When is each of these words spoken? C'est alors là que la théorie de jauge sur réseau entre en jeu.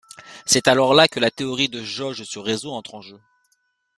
C'est 0.47 0.67
alors 0.67 0.95
là 0.95 1.07
que 1.07 1.19
la 1.19 1.29
théorie 1.29 1.69
de 1.69 1.83
jauge 1.83 2.23
sur 2.23 2.43
réseau 2.43 2.71
entre 2.71 2.95
en 2.95 3.01
jeu. 3.03 3.19